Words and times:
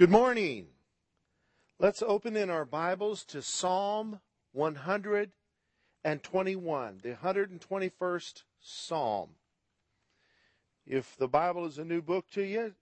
Good 0.00 0.08
morning. 0.08 0.68
Let's 1.78 2.00
open 2.00 2.34
in 2.34 2.48
our 2.48 2.64
Bibles 2.64 3.22
to 3.26 3.42
Psalm 3.42 4.20
121, 4.52 7.00
the 7.02 7.18
121st 7.22 8.42
Psalm. 8.62 9.28
If 10.86 11.18
the 11.18 11.28
Bible 11.28 11.66
is 11.66 11.76
a 11.76 11.84
new 11.84 12.00
book 12.00 12.30
to 12.30 12.40
you, 12.40 12.72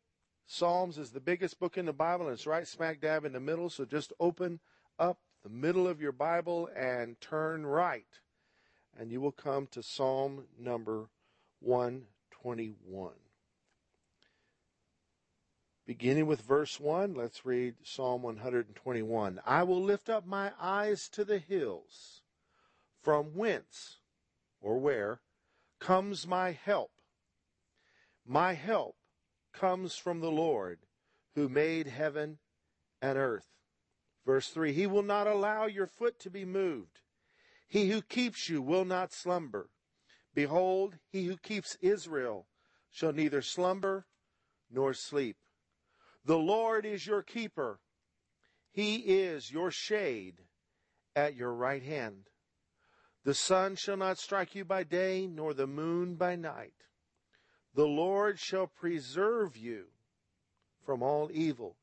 Psalms 0.46 0.96
is 0.96 1.10
the 1.10 1.18
biggest 1.18 1.58
book 1.58 1.76
in 1.76 1.86
the 1.86 1.92
Bible 1.92 2.26
and 2.26 2.34
it's 2.34 2.46
right 2.46 2.68
smack 2.68 3.00
dab 3.00 3.24
in 3.24 3.32
the 3.32 3.40
middle, 3.40 3.68
so 3.68 3.84
just 3.84 4.12
open 4.20 4.60
up 4.96 5.18
the 5.42 5.50
middle 5.50 5.88
of 5.88 6.00
your 6.00 6.12
Bible 6.12 6.70
and 6.76 7.20
turn 7.20 7.66
right, 7.66 8.20
and 8.96 9.10
you 9.10 9.20
will 9.20 9.32
come 9.32 9.66
to 9.72 9.82
Psalm 9.82 10.44
number 10.56 11.08
121. 11.58 13.10
Beginning 15.88 16.26
with 16.26 16.42
verse 16.42 16.78
1, 16.78 17.14
let's 17.14 17.46
read 17.46 17.76
Psalm 17.82 18.20
121. 18.20 19.40
I 19.46 19.62
will 19.62 19.82
lift 19.82 20.10
up 20.10 20.26
my 20.26 20.52
eyes 20.60 21.08
to 21.12 21.24
the 21.24 21.38
hills. 21.38 22.20
From 23.00 23.34
whence, 23.34 23.96
or 24.60 24.78
where, 24.78 25.22
comes 25.80 26.26
my 26.26 26.50
help? 26.50 26.90
My 28.26 28.52
help 28.52 28.96
comes 29.54 29.96
from 29.96 30.20
the 30.20 30.30
Lord, 30.30 30.80
who 31.34 31.48
made 31.48 31.86
heaven 31.86 32.36
and 33.00 33.16
earth. 33.16 33.46
Verse 34.26 34.50
3 34.50 34.74
He 34.74 34.86
will 34.86 35.02
not 35.02 35.26
allow 35.26 35.64
your 35.64 35.86
foot 35.86 36.20
to 36.20 36.28
be 36.28 36.44
moved. 36.44 37.00
He 37.66 37.88
who 37.88 38.02
keeps 38.02 38.50
you 38.50 38.60
will 38.60 38.84
not 38.84 39.14
slumber. 39.14 39.70
Behold, 40.34 40.98
he 41.08 41.24
who 41.24 41.38
keeps 41.38 41.78
Israel 41.80 42.46
shall 42.90 43.14
neither 43.14 43.40
slumber 43.40 44.04
nor 44.70 44.92
sleep. 44.92 45.38
The 46.28 46.36
Lord 46.36 46.84
is 46.84 47.06
your 47.06 47.22
keeper. 47.22 47.80
He 48.70 48.96
is 48.96 49.50
your 49.50 49.70
shade 49.70 50.42
at 51.16 51.34
your 51.34 51.54
right 51.54 51.82
hand. 51.82 52.28
The 53.24 53.32
sun 53.32 53.76
shall 53.76 53.96
not 53.96 54.18
strike 54.18 54.54
you 54.54 54.66
by 54.66 54.82
day, 54.82 55.26
nor 55.26 55.54
the 55.54 55.66
moon 55.66 56.16
by 56.16 56.36
night. 56.36 56.84
The 57.74 57.86
Lord 57.86 58.38
shall 58.38 58.66
preserve 58.66 59.56
you 59.56 59.86
from 60.84 61.02
all 61.02 61.30
evil. 61.32 61.78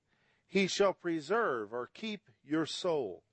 He 0.47 0.67
shall 0.67 0.93
preserve 0.93 1.73
or 1.73 1.89
keep 1.91 2.21
your 2.43 2.67
soul. 2.67 3.23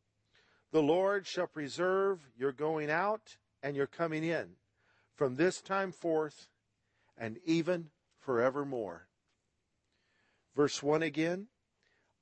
The 0.71 0.83
Lord 0.83 1.27
shall 1.27 1.47
preserve 1.47 2.21
your 2.39 2.53
going 2.53 2.91
out 2.91 3.37
and 3.63 3.77
your 3.77 3.87
coming 3.87 4.25
in 4.25 4.53
from 5.15 5.37
this 5.37 5.61
time 5.61 5.93
forth 5.93 6.49
and 7.19 7.37
even 7.45 7.91
forevermore. 8.19 9.09
Verse 10.55 10.83
1 10.83 11.03
again 11.03 11.49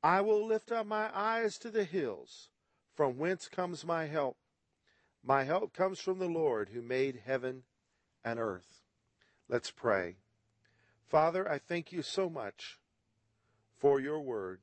I 0.02 0.20
will 0.20 0.46
lift 0.46 0.72
up 0.72 0.86
my 0.86 1.10
eyes 1.14 1.58
to 1.58 1.70
the 1.70 1.84
hills. 1.84 2.48
From 2.94 3.18
whence 3.18 3.48
comes 3.48 3.84
my 3.84 4.06
help? 4.06 4.36
My 5.22 5.44
help 5.44 5.74
comes 5.74 6.00
from 6.00 6.18
the 6.18 6.28
Lord 6.28 6.70
who 6.70 6.82
made 6.82 7.22
heaven 7.26 7.64
and 8.24 8.38
earth. 8.38 8.82
Let's 9.48 9.70
pray. 9.70 10.16
Father, 11.06 11.50
I 11.50 11.58
thank 11.58 11.92
you 11.92 12.02
so 12.02 12.30
much 12.30 12.78
for 13.76 14.00
your 14.00 14.20
word. 14.20 14.60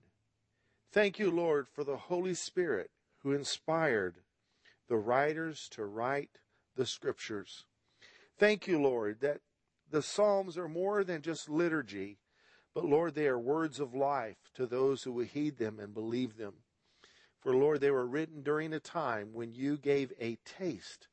Thank 0.91 1.19
you, 1.19 1.29
Lord, 1.29 1.67
for 1.67 1.83
the 1.83 1.97
Holy 1.97 2.33
Spirit 2.33 2.89
who 3.19 3.33
inspired 3.33 4.15
the 4.87 4.97
writers 4.97 5.67
to 5.71 5.85
write 5.85 6.39
the 6.75 6.85
scriptures. 6.85 7.65
Thank 8.37 8.67
you, 8.67 8.81
Lord, 8.81 9.19
that 9.21 9.41
the 9.89 10.01
Psalms 10.01 10.57
are 10.57 10.69
more 10.69 11.03
than 11.03 11.21
just 11.21 11.49
liturgy, 11.49 12.19
but 12.77 12.85
Lord, 12.85 13.15
they 13.15 13.25
are 13.25 13.39
words 13.39 13.79
of 13.79 13.95
life 13.95 14.37
to 14.53 14.67
those 14.67 15.01
who 15.01 15.11
will 15.11 15.25
heed 15.25 15.57
them 15.57 15.79
and 15.79 15.95
believe 15.95 16.37
them. 16.37 16.53
For 17.39 17.55
Lord, 17.55 17.81
they 17.81 17.89
were 17.89 18.05
written 18.05 18.43
during 18.43 18.71
a 18.71 18.79
time 18.79 19.29
when 19.33 19.51
you 19.51 19.77
gave 19.77 20.13
a 20.21 20.37
taste 20.45 21.07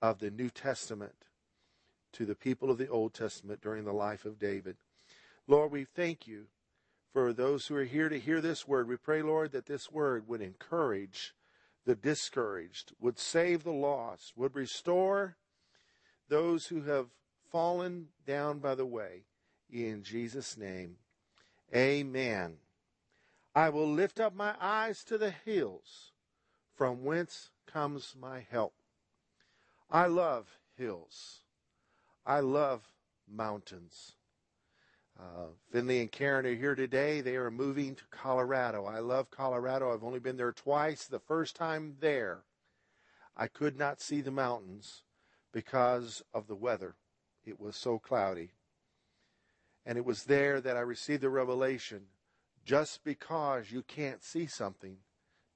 of 0.00 0.20
the 0.20 0.30
New 0.30 0.48
Testament 0.48 1.26
to 2.14 2.24
the 2.24 2.34
people 2.34 2.70
of 2.70 2.78
the 2.78 2.88
Old 2.88 3.12
Testament 3.12 3.60
during 3.60 3.84
the 3.84 3.92
life 3.92 4.24
of 4.24 4.38
David. 4.38 4.76
Lord, 5.46 5.70
we 5.70 5.84
thank 5.84 6.26
you 6.26 6.46
for 7.12 7.34
those 7.34 7.66
who 7.66 7.76
are 7.76 7.84
here 7.84 8.08
to 8.08 8.18
hear 8.18 8.40
this 8.40 8.66
word. 8.66 8.88
We 8.88 8.96
pray, 8.96 9.20
Lord, 9.20 9.52
that 9.52 9.66
this 9.66 9.92
word 9.92 10.26
would 10.28 10.40
encourage 10.40 11.34
the 11.84 11.94
discouraged, 11.94 12.94
would 12.98 13.18
save 13.18 13.64
the 13.64 13.70
lost, 13.70 14.32
would 14.34 14.54
restore 14.54 15.36
those 16.30 16.68
who 16.68 16.84
have 16.84 17.08
fallen 17.50 18.08
down 18.26 18.60
by 18.60 18.74
the 18.74 18.86
way. 18.86 19.24
In 19.70 20.02
Jesus' 20.02 20.56
name, 20.56 20.96
amen. 21.74 22.56
I 23.54 23.68
will 23.68 23.88
lift 23.88 24.20
up 24.20 24.34
my 24.34 24.54
eyes 24.60 25.04
to 25.04 25.18
the 25.18 25.30
hills, 25.30 26.12
from 26.74 27.04
whence 27.04 27.50
comes 27.66 28.14
my 28.18 28.46
help. 28.50 28.74
I 29.90 30.06
love 30.06 30.58
hills. 30.76 31.40
I 32.24 32.40
love 32.40 32.82
mountains. 33.28 34.12
Uh, 35.18 35.48
Finley 35.70 36.00
and 36.00 36.10
Karen 36.10 36.46
are 36.46 36.54
here 36.54 36.74
today. 36.74 37.20
They 37.20 37.36
are 37.36 37.50
moving 37.50 37.94
to 37.94 38.04
Colorado. 38.10 38.86
I 38.86 39.00
love 39.00 39.30
Colorado. 39.30 39.92
I've 39.92 40.04
only 40.04 40.18
been 40.18 40.38
there 40.38 40.52
twice. 40.52 41.06
The 41.06 41.18
first 41.18 41.54
time 41.54 41.96
there, 42.00 42.44
I 43.36 43.46
could 43.46 43.78
not 43.78 44.00
see 44.00 44.20
the 44.20 44.30
mountains 44.30 45.02
because 45.52 46.22
of 46.32 46.46
the 46.46 46.54
weather. 46.54 46.94
It 47.44 47.60
was 47.60 47.76
so 47.76 47.98
cloudy. 47.98 48.52
And 49.84 49.98
it 49.98 50.04
was 50.04 50.24
there 50.24 50.60
that 50.60 50.76
I 50.76 50.80
received 50.80 51.22
the 51.22 51.30
revelation 51.30 52.02
just 52.64 53.02
because 53.04 53.72
you 53.72 53.82
can't 53.82 54.22
see 54.22 54.46
something 54.46 54.98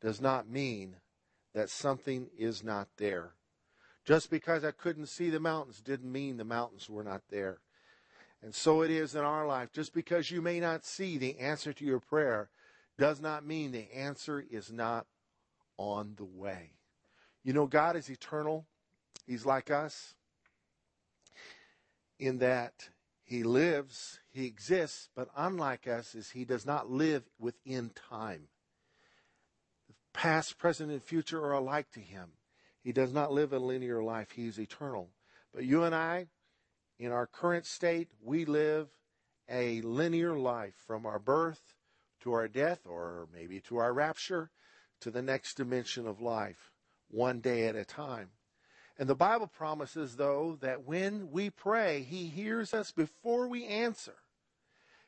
does 0.01 0.21
not 0.21 0.49
mean 0.49 0.97
that 1.55 1.71
something 1.71 2.29
is 2.37 2.63
not 2.63 2.89
there. 2.97 3.35
Just 4.05 4.31
because 4.31 4.65
I 4.65 4.71
couldn't 4.71 5.07
see 5.07 5.31
the 5.31 5.41
mountains 5.41 5.81
didn't 5.81 6.11
mean 6.11 6.37
the 6.37 6.45
mountains 6.45 6.89
were 6.91 7.05
not 7.05 7.23
there. 7.31 7.59
And 8.43 8.55
so 8.55 8.83
it 8.83 8.91
is 8.91 9.15
in 9.15 9.23
our 9.23 9.47
life. 9.47 9.73
Just 9.73 9.95
because 9.95 10.31
you 10.31 10.43
may 10.43 10.61
not 10.61 10.85
see 10.85 11.19
the 11.19 11.39
answer 11.39 11.73
to 11.73 11.85
your 11.85 12.01
prayer 12.01 12.51
does 12.99 13.21
not 13.21 13.47
mean 13.47 13.73
the 13.73 13.93
answer 13.95 14.45
is 14.51 14.71
not 14.71 15.07
on 15.77 16.15
the 16.17 16.25
way. 16.25 16.73
You 17.43 17.53
know, 17.53 17.67
God 17.67 17.97
is 17.97 18.09
eternal. 18.09 18.67
He's 19.27 19.47
like 19.47 19.71
us 19.71 20.15
in 22.19 22.39
that 22.39 22.89
he 23.27 23.43
lives, 23.43 24.21
he 24.31 24.47
exists, 24.47 25.09
but 25.17 25.29
unlike 25.37 25.89
us 25.89 26.15
is 26.15 26.31
he 26.31 26.45
does 26.45 26.65
not 26.65 26.89
live 26.89 27.25
within 27.41 27.91
time. 27.91 28.43
The 29.89 29.95
past, 30.13 30.59
present, 30.59 30.93
and 30.93 31.03
future 31.03 31.45
are 31.45 31.55
alike 31.55 31.91
to 31.95 32.01
him. 32.01 32.31
He 32.85 32.93
does 32.93 33.13
not 33.13 33.33
live 33.33 33.53
a 33.53 33.59
linear 33.59 34.01
life. 34.01 34.31
He 34.31 34.47
is 34.47 34.61
eternal. 34.61 35.11
But 35.53 35.65
you 35.65 35.83
and 35.83 35.93
I, 35.93 36.29
in 37.01 37.11
our 37.11 37.27
current 37.27 37.67
state, 37.67 38.09
we 38.23 38.45
live 38.45 38.91
a 39.51 39.81
linear 39.81 40.39
life 40.39 40.77
from 40.87 41.05
our 41.05 41.19
birth 41.19 41.75
to 42.21 42.33
our 42.33 42.47
death, 42.47 42.87
or 42.87 43.27
maybe 43.35 43.59
to 43.63 43.79
our 43.79 43.93
rapture, 43.93 44.51
to 45.01 45.11
the 45.11 45.23
next 45.23 45.55
dimension 45.55 46.07
of 46.07 46.21
life, 46.21 46.71
one 47.11 47.41
day 47.41 47.67
at 47.67 47.75
a 47.75 47.85
time. 47.85 48.31
And 48.99 49.09
the 49.09 49.15
Bible 49.15 49.47
promises, 49.47 50.17
though, 50.17 50.57
that 50.61 50.85
when 50.85 51.31
we 51.31 51.51
pray, 51.51 52.03
He 52.03 52.29
hears 52.29 52.73
us 52.73 52.93
before 52.93 53.47
we 53.47 53.67
answer. 53.67 54.15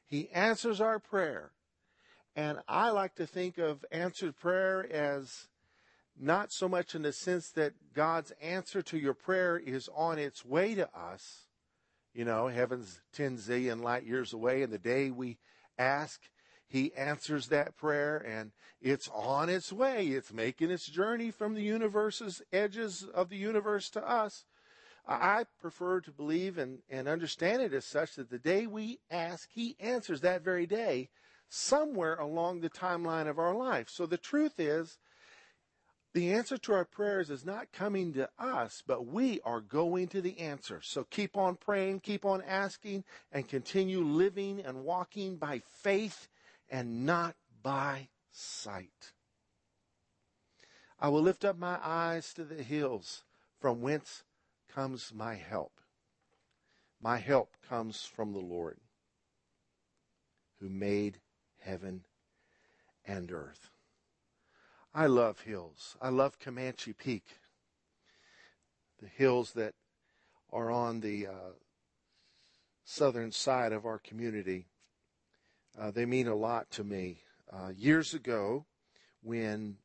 He 0.06 0.28
answers 0.30 0.80
our 0.80 0.98
prayer. 0.98 1.52
And 2.36 2.58
I 2.68 2.90
like 2.90 3.14
to 3.16 3.26
think 3.26 3.58
of 3.58 3.84
answered 3.90 4.36
prayer 4.36 4.86
as 4.90 5.48
not 6.20 6.52
so 6.52 6.68
much 6.68 6.94
in 6.94 7.02
the 7.02 7.12
sense 7.12 7.50
that 7.50 7.72
God's 7.94 8.32
answer 8.42 8.82
to 8.82 8.98
your 8.98 9.14
prayer 9.14 9.56
is 9.56 9.88
on 9.94 10.18
its 10.18 10.44
way 10.44 10.74
to 10.74 10.88
us. 10.96 11.46
You 12.12 12.24
know, 12.24 12.48
heaven's 12.48 13.00
10 13.14 13.38
zillion 13.38 13.82
light 13.82 14.04
years 14.04 14.32
away, 14.32 14.62
and 14.62 14.72
the 14.72 14.78
day 14.78 15.10
we 15.10 15.38
ask, 15.78 16.20
He 16.68 16.94
answers 16.94 17.48
that 17.48 17.76
prayer, 17.76 18.18
and 18.18 18.52
it's 18.80 19.08
on 19.08 19.48
its 19.48 19.72
way. 19.72 20.08
It's 20.08 20.32
making 20.32 20.70
its 20.70 20.86
journey 20.86 21.30
from 21.30 21.54
the 21.54 21.62
universe's 21.62 22.42
edges 22.52 23.04
of 23.14 23.30
the 23.30 23.36
universe 23.36 23.88
to 23.90 24.06
us. 24.06 24.44
I 25.06 25.46
prefer 25.58 26.00
to 26.02 26.10
believe 26.12 26.58
and, 26.58 26.80
and 26.90 27.08
understand 27.08 27.62
it 27.62 27.72
as 27.72 27.86
such 27.86 28.16
that 28.16 28.28
the 28.28 28.38
day 28.38 28.66
we 28.66 29.00
ask, 29.10 29.48
He 29.50 29.76
answers 29.80 30.20
that 30.20 30.42
very 30.42 30.66
day 30.66 31.08
somewhere 31.48 32.16
along 32.16 32.60
the 32.60 32.68
timeline 32.68 33.26
of 33.26 33.38
our 33.38 33.54
life. 33.54 33.88
So 33.88 34.04
the 34.04 34.18
truth 34.18 34.60
is, 34.60 34.98
the 36.12 36.32
answer 36.32 36.58
to 36.58 36.74
our 36.74 36.84
prayers 36.84 37.30
is 37.30 37.44
not 37.44 37.72
coming 37.72 38.12
to 38.14 38.28
us, 38.38 38.82
but 38.86 39.06
we 39.06 39.40
are 39.44 39.60
going 39.60 40.08
to 40.08 40.20
the 40.20 40.38
answer. 40.38 40.80
So 40.82 41.04
keep 41.04 41.36
on 41.36 41.56
praying, 41.56 42.00
keep 42.00 42.24
on 42.24 42.42
asking, 42.42 43.04
and 43.32 43.48
continue 43.48 44.02
living 44.02 44.60
and 44.60 44.84
walking 44.84 45.36
by 45.36 45.62
faith 45.82 46.28
and 46.70 47.04
not 47.06 47.36
by 47.62 48.08
sight. 48.30 49.12
I 51.00 51.08
will 51.08 51.22
lift 51.22 51.44
up 51.44 51.58
my 51.58 51.78
eyes 51.82 52.34
to 52.34 52.44
the 52.44 52.62
hills, 52.62 53.24
from 53.60 53.80
whence 53.80 54.24
comes 54.68 55.12
my 55.14 55.34
help. 55.34 55.80
My 57.00 57.18
help 57.18 57.56
comes 57.68 58.04
from 58.04 58.32
the 58.32 58.40
Lord, 58.40 58.78
who 60.60 60.68
made 60.68 61.20
heaven 61.60 62.04
and 63.06 63.30
earth. 63.30 63.70
I 64.92 65.06
love 65.06 65.42
hills. 65.42 65.96
I 66.02 66.08
love 66.08 66.40
Comanche 66.40 66.92
Peak. 66.92 67.24
The 69.00 69.08
hills 69.08 69.52
that 69.52 69.74
are 70.52 70.70
on 70.70 71.00
the 71.00 71.28
uh, 71.28 71.52
southern 72.84 73.30
side 73.30 73.72
of 73.72 73.86
our 73.86 73.98
community. 73.98 74.66
Uh, 75.78 75.92
they 75.92 76.04
mean 76.04 76.26
a 76.26 76.34
lot 76.34 76.68
to 76.72 76.82
me. 76.82 77.22
Uh, 77.52 77.70
years 77.76 78.12
ago, 78.12 78.66
when 79.22 79.76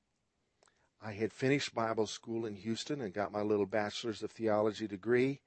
I 1.04 1.12
had 1.12 1.32
finished 1.32 1.76
Bible 1.76 2.08
school 2.08 2.48
in 2.48 2.56
Houston 2.56 3.02
and 3.02 3.14
got 3.14 3.32
my 3.32 3.42
little 3.42 3.68
bachelor's 3.68 4.24
of 4.24 4.32
theology 4.32 4.88
degree, 4.88 5.42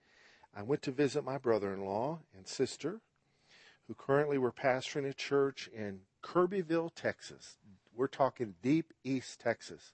I 0.54 0.62
went 0.62 0.82
to 0.82 0.92
visit 0.92 1.24
my 1.24 1.36
brother 1.36 1.74
in 1.74 1.84
law 1.84 2.20
and 2.36 2.46
sister, 2.46 3.00
who 3.88 3.94
currently 3.94 4.38
were 4.38 4.52
pastoring 4.52 5.08
a 5.08 5.14
church 5.14 5.68
in 5.74 6.00
Kirbyville, 6.22 6.90
Texas. 6.94 7.56
We're 7.94 8.06
talking 8.06 8.54
deep 8.62 8.92
east 9.02 9.40
Texas. 9.40 9.92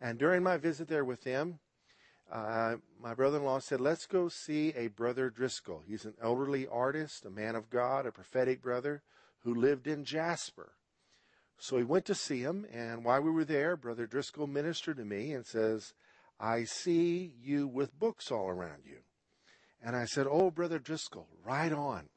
And 0.00 0.18
during 0.18 0.42
my 0.42 0.56
visit 0.56 0.88
there 0.88 1.04
with 1.04 1.22
them, 1.22 1.60
uh, 2.30 2.76
my 3.00 3.14
brother 3.14 3.38
in 3.38 3.44
law 3.44 3.60
said, 3.60 3.80
Let's 3.80 4.06
go 4.06 4.28
see 4.28 4.72
a 4.76 4.88
brother 4.88 5.30
Driscoll. 5.30 5.82
He's 5.86 6.04
an 6.04 6.14
elderly 6.20 6.66
artist, 6.66 7.24
a 7.24 7.30
man 7.30 7.54
of 7.54 7.70
God, 7.70 8.06
a 8.06 8.12
prophetic 8.12 8.60
brother 8.60 9.02
who 9.48 9.54
lived 9.54 9.86
in 9.86 10.04
Jasper. 10.04 10.72
So 11.56 11.76
we 11.76 11.84
went 11.84 12.04
to 12.04 12.14
see 12.14 12.40
him, 12.40 12.66
and 12.70 13.02
while 13.02 13.22
we 13.22 13.30
were 13.30 13.46
there, 13.46 13.78
Brother 13.78 14.06
Driscoll 14.06 14.46
ministered 14.46 14.98
to 14.98 15.04
me 15.06 15.32
and 15.32 15.46
says, 15.46 15.94
I 16.38 16.64
see 16.64 17.32
you 17.40 17.66
with 17.66 17.98
books 17.98 18.30
all 18.30 18.48
around 18.48 18.82
you. 18.84 18.98
And 19.82 19.96
I 19.96 20.04
said, 20.04 20.26
Oh, 20.28 20.50
Brother 20.50 20.78
Driscoll, 20.78 21.28
right 21.42 21.72
on. 21.72 22.10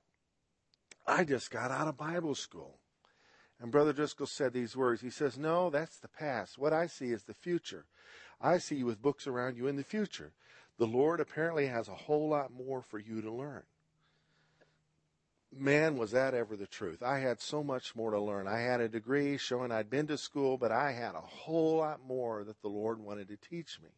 I 1.07 1.23
just 1.23 1.49
got 1.49 1.71
out 1.71 1.87
of 1.87 1.97
Bible 1.97 2.35
school. 2.35 2.79
And 3.61 3.71
Brother 3.71 3.93
Driscoll 3.93 4.27
said 4.27 4.51
these 4.51 4.75
words. 4.75 5.01
He 5.01 5.09
says, 5.09 5.37
No, 5.37 5.69
that's 5.69 5.99
the 5.99 6.09
past. 6.09 6.57
What 6.57 6.73
I 6.73 6.87
see 6.87 7.11
is 7.11 7.23
the 7.23 7.33
future. 7.33 7.85
I 8.41 8.57
see 8.57 8.75
you 8.75 8.85
with 8.85 9.01
books 9.01 9.25
around 9.25 9.55
you 9.55 9.67
in 9.67 9.77
the 9.77 9.83
future. 9.83 10.33
The 10.77 10.85
Lord 10.85 11.21
apparently 11.21 11.67
has 11.67 11.87
a 11.87 11.95
whole 11.95 12.27
lot 12.29 12.51
more 12.51 12.81
for 12.81 12.99
you 12.99 13.21
to 13.21 13.31
learn. 13.31 13.63
Man, 15.53 15.97
was 15.97 16.11
that 16.11 16.33
ever 16.33 16.55
the 16.55 16.65
truth. 16.65 17.03
I 17.03 17.19
had 17.19 17.41
so 17.41 17.61
much 17.61 17.93
more 17.93 18.11
to 18.11 18.19
learn. 18.19 18.47
I 18.47 18.61
had 18.61 18.79
a 18.79 18.87
degree 18.87 19.37
showing 19.37 19.71
I'd 19.71 19.89
been 19.89 20.07
to 20.07 20.17
school, 20.17 20.57
but 20.57 20.71
I 20.71 20.93
had 20.93 21.13
a 21.13 21.21
whole 21.21 21.77
lot 21.77 21.99
more 22.07 22.45
that 22.45 22.61
the 22.61 22.69
Lord 22.69 22.99
wanted 22.99 23.27
to 23.27 23.37
teach 23.37 23.79
me. 23.81 23.89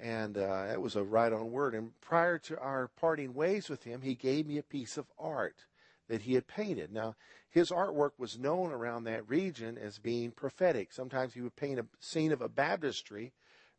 And 0.00 0.36
uh, 0.36 0.66
it 0.72 0.80
was 0.80 0.96
a 0.96 1.04
right 1.04 1.32
on 1.32 1.52
word. 1.52 1.74
And 1.74 1.92
prior 2.00 2.38
to 2.40 2.58
our 2.58 2.88
parting 2.88 3.34
ways 3.34 3.68
with 3.68 3.84
him, 3.84 4.02
he 4.02 4.16
gave 4.16 4.46
me 4.46 4.58
a 4.58 4.64
piece 4.64 4.96
of 4.96 5.06
art 5.16 5.64
that 6.08 6.22
he 6.22 6.34
had 6.34 6.48
painted. 6.48 6.92
Now, 6.92 7.14
his 7.48 7.70
artwork 7.70 8.12
was 8.18 8.38
known 8.38 8.72
around 8.72 9.04
that 9.04 9.28
region 9.28 9.78
as 9.78 10.00
being 10.00 10.32
prophetic. 10.32 10.92
Sometimes 10.92 11.34
he 11.34 11.40
would 11.40 11.54
paint 11.54 11.78
a 11.78 11.86
scene 12.00 12.32
of 12.32 12.42
a 12.42 12.48
baptistry 12.48 13.32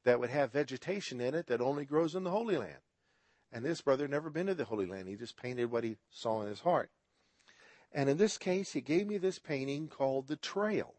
that 0.05 0.19
would 0.19 0.29
have 0.29 0.53
vegetation 0.53 1.19
in 1.19 1.35
it 1.35 1.47
that 1.47 1.59
only 1.59 1.83
grows 1.83 2.15
in 2.15 2.23
the 2.23 2.31
Holy 2.31 2.55
Land. 2.55 2.79
And 3.53 3.63
this 3.63 3.81
brother 3.81 4.07
never 4.07 4.31
been 4.31 4.47
to 4.47 4.55
the 4.55 4.65
Holy 4.65 4.87
Land. 4.87 5.07
He 5.07 5.15
just 5.15 5.37
painted 5.37 5.69
what 5.69 5.83
he 5.83 5.97
saw 6.09 6.41
in 6.41 6.47
his 6.47 6.61
heart. 6.61 6.89
And 7.93 8.09
in 8.09 8.17
this 8.17 8.39
case, 8.39 8.73
he 8.73 8.81
gave 8.81 9.05
me 9.05 9.19
this 9.19 9.37
painting 9.37 9.87
called 9.87 10.27
The 10.27 10.35
Trail. 10.35 10.95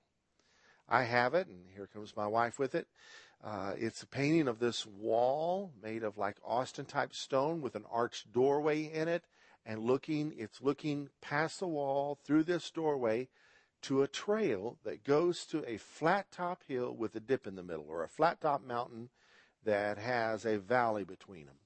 I 0.89 1.03
have 1.03 1.35
it, 1.35 1.49
and 1.49 1.65
here 1.75 1.89
comes 1.89 2.17
my 2.17 2.29
wife 2.29 2.56
with 2.56 2.77
it. 2.77 2.87
Uh, 3.43 3.73
it's 3.77 4.05
a 4.05 4.06
painting 4.06 4.47
of 4.47 4.61
this 4.61 4.87
wall 4.87 5.73
made 5.83 6.05
of 6.05 6.17
like 6.17 6.37
Austin 6.45 6.85
type 6.85 7.12
stone 7.12 7.61
with 7.61 7.75
an 7.75 7.85
arched 7.91 8.33
doorway 8.33 8.85
in 8.85 9.09
it 9.09 9.25
and 9.67 9.83
looking, 9.83 10.33
it's 10.37 10.62
looking 10.62 11.09
past 11.21 11.59
the 11.59 11.67
wall 11.67 12.19
through 12.25 12.45
this 12.45 12.71
doorway 12.71 13.29
to 13.83 14.03
a 14.03 14.09
trail 14.09 14.79
that 14.85 15.05
goes 15.05 15.45
to 15.47 15.69
a 15.69 15.77
flat 15.77 16.31
top 16.31 16.62
hill 16.69 16.95
with 16.95 17.17
a 17.17 17.21
dip 17.21 17.47
in 17.47 17.57
the 17.57 17.62
middle, 17.62 17.87
or 17.89 18.03
a 18.03 18.09
flat 18.09 18.41
top 18.41 18.65
mountain 18.65 19.11
that 19.65 19.99
has 19.99 20.47
a 20.47 20.59
valley 20.59 21.05
between 21.05 21.47
them. 21.47 21.57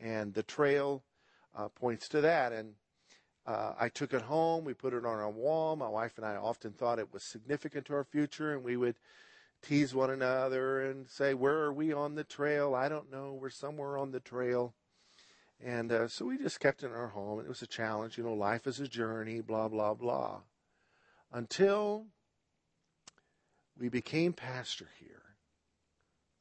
And 0.00 0.34
the 0.34 0.42
trail 0.42 1.02
uh, 1.56 1.68
points 1.68 2.08
to 2.10 2.20
that. 2.20 2.52
And 2.52 2.74
uh, 3.46 3.74
I 3.78 3.88
took 3.88 4.12
it 4.12 4.22
home. 4.22 4.64
We 4.64 4.74
put 4.74 4.92
it 4.92 5.04
on 5.04 5.18
our 5.18 5.30
wall. 5.30 5.76
My 5.76 5.88
wife 5.88 6.12
and 6.16 6.26
I 6.26 6.36
often 6.36 6.72
thought 6.72 6.98
it 6.98 7.12
was 7.12 7.22
significant 7.22 7.86
to 7.86 7.94
our 7.94 8.04
future, 8.04 8.52
and 8.52 8.64
we 8.64 8.76
would 8.76 8.96
tease 9.62 9.94
one 9.94 10.10
another 10.10 10.80
and 10.80 11.08
say, 11.08 11.34
Where 11.34 11.58
are 11.58 11.72
we 11.72 11.92
on 11.92 12.14
the 12.14 12.24
trail? 12.24 12.74
I 12.74 12.88
don't 12.88 13.10
know. 13.10 13.38
We're 13.40 13.50
somewhere 13.50 13.98
on 13.98 14.10
the 14.10 14.20
trail. 14.20 14.74
And 15.64 15.90
uh, 15.90 16.08
so 16.08 16.26
we 16.26 16.36
just 16.36 16.60
kept 16.60 16.82
it 16.82 16.86
in 16.86 16.92
our 16.92 17.08
home. 17.08 17.40
It 17.40 17.48
was 17.48 17.62
a 17.62 17.66
challenge. 17.66 18.18
You 18.18 18.24
know, 18.24 18.34
life 18.34 18.66
is 18.66 18.80
a 18.80 18.88
journey, 18.88 19.40
blah, 19.40 19.68
blah, 19.68 19.94
blah. 19.94 20.40
Until 21.32 22.06
we 23.78 23.88
became 23.88 24.32
pastor 24.32 24.88
here. 24.98 25.22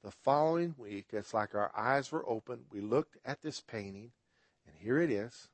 The 0.05 0.11
following 0.11 0.75
week, 0.77 1.07
it's 1.13 1.33
like 1.33 1.55
our 1.55 1.71
eyes 1.75 2.11
were 2.11 2.23
open. 2.29 2.65
We 2.71 2.79
looked 2.79 3.17
at 3.25 3.41
this 3.41 3.59
painting, 3.59 4.11
and 4.67 4.75
here 4.77 5.01
it 5.01 5.09
is. 5.09 5.47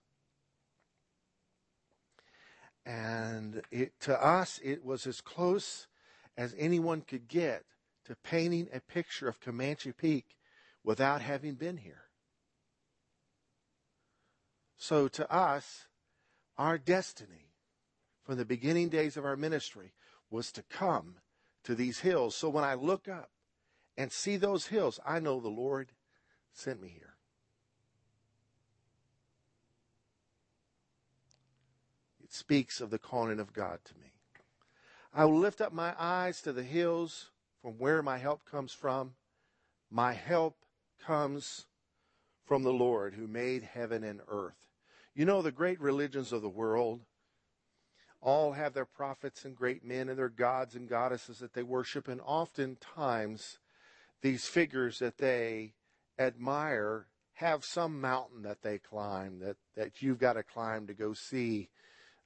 And 2.85 3.61
it, 3.71 3.97
to 4.01 4.21
us, 4.21 4.59
it 4.61 4.83
was 4.83 5.07
as 5.07 5.21
close 5.21 5.87
as 6.35 6.53
anyone 6.57 6.99
could 6.99 7.29
get 7.29 7.63
to 8.03 8.15
painting 8.25 8.67
a 8.73 8.81
picture 8.81 9.29
of 9.29 9.39
Comanche 9.39 9.93
Peak 9.93 10.35
without 10.83 11.21
having 11.21 11.53
been 11.53 11.77
here. 11.77 12.09
So 14.75 15.07
to 15.07 15.33
us, 15.33 15.87
our 16.57 16.77
destiny 16.77 17.53
from 18.25 18.35
the 18.35 18.43
beginning 18.43 18.89
days 18.89 19.15
of 19.15 19.23
our 19.23 19.37
ministry 19.37 19.93
was 20.29 20.51
to 20.51 20.63
come 20.63 21.19
to 21.63 21.73
these 21.73 21.99
hills. 21.99 22.35
So 22.35 22.49
when 22.49 22.65
I 22.65 22.73
look 22.73 23.07
up 23.07 23.29
and 24.01 24.11
see 24.11 24.35
those 24.35 24.65
hills, 24.65 24.99
I 25.05 25.19
know 25.19 25.39
the 25.39 25.47
Lord 25.47 25.91
sent 26.51 26.81
me 26.81 26.87
here. 26.87 27.13
It 32.23 32.33
speaks 32.33 32.81
of 32.81 32.89
the 32.89 32.97
calling 32.97 33.39
of 33.39 33.53
God 33.53 33.77
to 33.85 33.93
me. 33.99 34.13
I 35.13 35.25
will 35.25 35.37
lift 35.37 35.61
up 35.61 35.71
my 35.71 35.93
eyes 35.99 36.41
to 36.41 36.51
the 36.51 36.63
hills 36.63 37.29
from 37.61 37.73
where 37.73 38.01
my 38.01 38.17
help 38.17 38.43
comes 38.43 38.73
from. 38.73 39.13
My 39.91 40.13
help 40.13 40.55
comes 41.05 41.67
from 42.43 42.63
the 42.63 42.73
Lord 42.73 43.13
who 43.13 43.27
made 43.27 43.61
heaven 43.61 44.03
and 44.03 44.21
earth. 44.27 44.67
You 45.13 45.25
know, 45.25 45.43
the 45.43 45.51
great 45.51 45.79
religions 45.79 46.31
of 46.31 46.41
the 46.41 46.49
world 46.49 47.01
all 48.19 48.53
have 48.53 48.73
their 48.73 48.85
prophets 48.85 49.45
and 49.45 49.55
great 49.55 49.85
men 49.85 50.09
and 50.09 50.17
their 50.17 50.27
gods 50.27 50.73
and 50.73 50.89
goddesses 50.89 51.37
that 51.37 51.53
they 51.53 51.61
worship, 51.61 52.07
and 52.07 52.19
oftentimes 52.21 53.59
these 54.21 54.45
figures 54.45 54.99
that 54.99 55.17
they 55.17 55.73
admire 56.19 57.07
have 57.33 57.65
some 57.65 57.99
mountain 57.99 58.43
that 58.43 58.61
they 58.61 58.77
climb 58.77 59.39
that, 59.39 59.57
that 59.75 60.01
you've 60.01 60.19
got 60.19 60.33
to 60.33 60.43
climb 60.43 60.85
to 60.87 60.93
go 60.93 61.13
see 61.13 61.69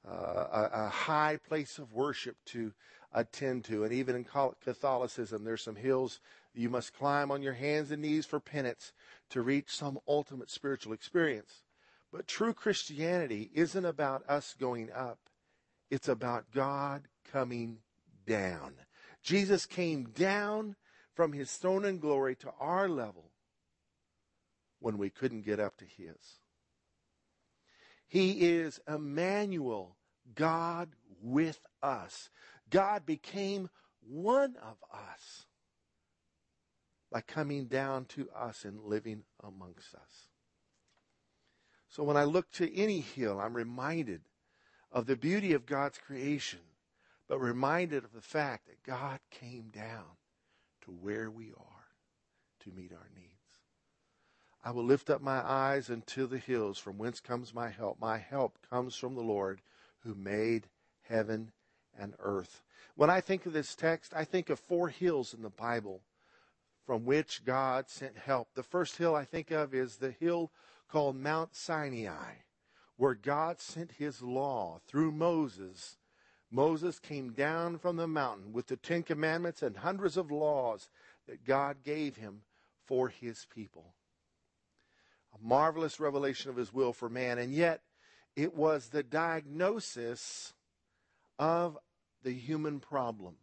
uh, 0.08 0.12
a, 0.12 0.70
a, 0.86 0.90
high 0.90 1.40
place 1.48 1.80
of 1.80 1.94
worship 1.94 2.36
to 2.46 2.74
attend 3.14 3.64
to. 3.64 3.84
And 3.84 3.94
even 3.94 4.16
in 4.16 4.26
Catholicism, 4.26 5.44
there's 5.44 5.64
some 5.64 5.78
hills 5.78 6.20
you 6.54 6.70
must 6.70 6.94
climb 6.94 7.32
on 7.32 7.42
your 7.42 7.54
hands 7.54 7.92
and 7.92 8.02
knees 8.02 8.26
for 8.26 8.40
penance 8.40 8.92
to 9.30 9.42
reach 9.42 9.76
some 9.76 9.98
ultimate 10.08 10.52
spiritual 10.52 10.94
experience. 10.94 11.64
But 12.12 12.28
true 12.28 12.54
Christianity 12.54 13.50
isn't 13.54 13.86
about 13.86 14.30
us 14.30 14.56
going 14.60 14.92
up. 14.92 15.20
It's 15.90 16.08
about 16.08 16.52
God 16.54 17.08
coming 17.32 17.78
down. 18.28 18.74
Jesus 19.24 19.66
came 19.66 20.04
down 20.16 20.76
from 21.16 21.34
his 21.34 21.52
throne 21.54 21.86
in 21.86 21.98
glory 21.98 22.36
to 22.36 22.52
our 22.60 22.88
level 22.88 23.32
when 24.80 24.98
we 24.98 25.10
couldn't 25.10 25.46
get 25.46 25.60
up 25.60 25.78
to 25.78 25.86
his. 25.86 26.40
He 28.08 28.46
is 28.46 28.80
Emmanuel, 28.88 29.96
God 30.36 30.90
with 31.22 31.60
us. 31.82 32.30
God 32.70 33.06
became 33.06 33.70
one 34.08 34.56
of 34.62 34.78
us 34.94 35.46
by 37.12 37.22
coming 37.22 37.66
down 37.66 38.06
to 38.06 38.30
us 38.30 38.66
and 38.66 38.84
living 38.84 39.24
amongst 39.44 39.96
us. 39.96 40.28
So 41.88 42.04
when 42.04 42.18
I 42.18 42.26
look 42.26 42.52
to 42.54 42.78
any 42.78 43.00
hill, 43.00 43.40
I'm 43.40 43.56
reminded 43.56 44.22
of 44.92 45.06
the 45.06 45.16
beauty 45.16 45.54
of 45.54 45.66
God's 45.66 45.98
creation, 45.98 46.60
but 47.28 47.40
reminded 47.40 48.04
of 48.04 48.12
the 48.12 48.22
fact 48.22 48.68
that 48.68 48.84
God 48.84 49.20
came 49.32 49.70
down 49.74 50.18
to 50.86 50.92
where 50.92 51.30
we 51.30 51.52
are 51.52 51.88
to 52.62 52.72
meet 52.72 52.92
our 52.92 53.10
needs. 53.16 53.30
I 54.64 54.72
will 54.72 54.84
lift 54.84 55.10
up 55.10 55.22
my 55.22 55.48
eyes 55.48 55.90
unto 55.90 56.26
the 56.26 56.40
hills 56.40 56.80
from 56.80 56.98
whence 56.98 57.20
comes 57.20 57.54
my 57.54 57.70
help. 57.70 58.00
My 58.00 58.18
help 58.18 58.58
comes 58.70 58.96
from 58.96 59.14
the 59.14 59.22
Lord 59.22 59.62
who 60.00 60.16
made 60.16 60.68
heaven 61.04 61.52
and 61.98 62.16
earth. 62.20 62.62
When 62.96 63.10
I 63.10 63.22
think 63.22 63.46
of 63.46 63.54
this 63.54 63.76
text, 63.76 64.14
I 64.16 64.24
think 64.24 64.50
of 64.50 64.60
four 64.60 64.90
hills 64.90 65.34
in 65.34 65.44
the 65.44 65.50
Bible 65.50 66.02
from 66.86 67.06
which 67.06 67.46
God 67.46 67.90
sent 67.90 68.18
help. 68.18 68.50
The 68.54 68.64
first 68.64 68.98
hill 68.98 69.16
I 69.16 69.26
think 69.26 69.52
of 69.52 69.74
is 69.74 69.98
the 69.98 70.12
hill 70.12 70.52
called 70.90 71.16
Mount 71.16 71.56
Sinai, 71.56 72.36
where 72.98 73.16
God 73.16 73.60
sent 73.60 73.94
his 73.94 74.22
law 74.22 74.80
through 74.88 75.12
Moses 75.12 75.98
Moses 76.52 77.00
came 77.00 77.32
down 77.32 77.78
from 77.78 77.96
the 77.96 78.08
mountain 78.08 78.54
with 78.54 78.68
the 78.68 78.78
Ten 78.78 79.04
Commandments 79.04 79.62
and 79.62 79.78
hundreds 79.78 80.18
of 80.18 80.32
laws 80.32 80.90
that 81.28 81.46
God 81.46 81.78
gave 81.84 82.18
him 82.18 82.42
for 82.86 83.10
his 83.10 83.46
people. 83.54 83.94
A 85.34 85.46
marvelous 85.46 86.00
revelation 86.00 86.50
of 86.50 86.56
his 86.56 86.72
will 86.72 86.94
for 86.94 87.10
man, 87.10 87.40
and 87.40 87.54
yet 87.54 87.82
it 88.36 88.56
was 88.56 88.90
the 88.90 89.04
diagnosis 89.04 90.54
of 91.40 91.78
the 92.24 92.34
human 92.34 92.80
problem. 92.80 93.36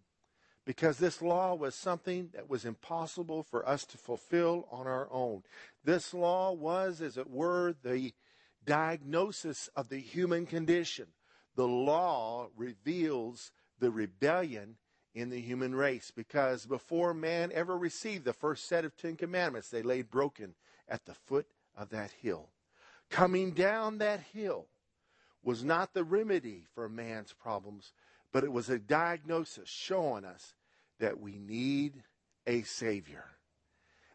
Because 0.65 0.99
this 0.99 1.21
law 1.21 1.55
was 1.55 1.75
something 1.75 2.31
that 2.35 2.49
was 2.49 2.65
impossible 2.65 3.43
for 3.43 3.69
us 3.69 3.85
to 3.87 3.99
fulfill 3.99 4.69
on 4.71 4.87
our 4.87 5.09
own. 5.11 5.43
This 5.85 6.15
law 6.15 6.53
was, 6.53 7.01
as 7.01 7.19
it 7.19 7.29
were, 7.29 7.75
the 7.83 8.13
diagnosis 8.65 9.69
of 9.75 9.89
the 9.89 9.99
human 9.99 10.47
condition. 10.47 11.07
The 11.55 11.69
law 11.69 12.49
reveals 12.57 13.53
the 13.79 13.91
rebellion 13.91 14.77
in 15.15 15.29
the 15.29 15.41
human 15.41 15.75
race 15.75 16.11
because 16.15 16.65
before 16.65 17.13
man 17.13 17.53
ever 17.53 17.77
received 17.77 18.25
the 18.25 18.33
first 18.33 18.67
set 18.67 18.85
of 18.85 18.97
Ten 18.97 19.17
Commandments, 19.17 19.69
they 19.69 19.83
lay 19.83 20.03
broken 20.03 20.55
at 20.89 21.05
the 21.05 21.15
foot 21.15 21.47
of 21.77 21.91
that 21.91 22.11
hill. 22.23 22.49
Coming 23.11 23.51
down 23.51 23.99
that 23.99 24.21
hill 24.33 24.67
was 25.43 25.63
not 25.63 25.93
the 25.93 26.05
remedy 26.05 26.65
for 26.75 26.89
man's 26.89 27.33
problems, 27.33 27.93
but 28.33 28.45
it 28.45 28.53
was 28.53 28.71
a 28.71 28.79
diagnosis 28.79 29.69
showing 29.69 30.25
us 30.25 30.55
that 30.99 31.21
we 31.21 31.39
need 31.39 32.05
a 32.47 32.63
Savior. 32.63 33.25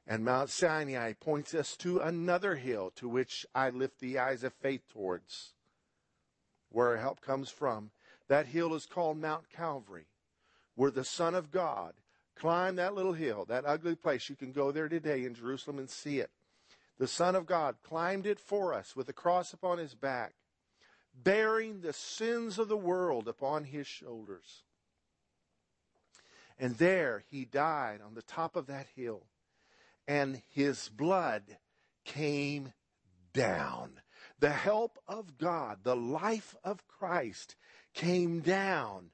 And 0.08 0.24
Mount 0.24 0.50
Sinai 0.50 1.13
points 1.13 1.53
us 1.53 1.75
to 1.77 2.00
another 2.00 2.56
hill 2.56 2.91
to 2.96 3.10
which 3.10 3.46
I 3.53 3.70
lift 3.70 4.00
the 4.00 4.17
eyes 4.17 4.44
of 4.44 4.53
faith 4.53 4.88
towards, 4.91 5.53
where 6.69 6.89
our 6.89 6.97
help 6.97 7.21
comes 7.21 7.50
from. 7.50 7.91
That 8.27 8.47
hill 8.47 8.74
is 8.74 8.86
called 8.86 9.17
Mount 9.17 9.50
Calvary, 9.50 10.07
where 10.75 10.91
the 10.91 11.03
Son 11.03 11.36
of 11.36 11.51
God 11.51 11.93
climbed 12.36 12.77
that 12.77 12.93
little 12.93 13.13
hill, 13.13 13.45
that 13.45 13.65
ugly 13.65 13.95
place. 13.95 14.29
You 14.29 14.36
can 14.36 14.51
go 14.51 14.71
there 14.71 14.89
today 14.89 15.24
in 15.24 15.33
Jerusalem 15.33 15.79
and 15.79 15.89
see 15.89 16.19
it. 16.19 16.31
The 16.97 17.07
Son 17.07 17.36
of 17.36 17.45
God 17.45 17.77
climbed 17.83 18.25
it 18.25 18.39
for 18.39 18.74
us 18.74 18.95
with 18.95 19.07
a 19.09 19.13
cross 19.13 19.53
upon 19.53 19.77
his 19.77 19.95
back 19.95 20.33
bearing 21.24 21.81
the 21.81 21.93
sins 21.93 22.59
of 22.59 22.67
the 22.67 22.77
world 22.77 23.27
upon 23.27 23.65
his 23.65 23.88
shoulders. 23.88 24.63
And 26.59 26.75
there 26.77 27.24
he 27.29 27.45
died 27.45 28.01
on 28.05 28.15
the 28.15 28.21
top 28.21 28.55
of 28.55 28.67
that 28.67 28.88
hill, 28.95 29.27
and 30.07 30.41
his 30.50 30.89
blood 30.89 31.57
came 32.03 32.74
down. 33.33 34.01
The 34.39 34.51
help 34.51 35.00
of 35.08 35.38
God, 35.38 35.79
the 35.84 35.96
life 35.96 36.56
of 36.63 36.88
Christ 36.88 37.56
came 37.94 38.41
down 38.41 39.12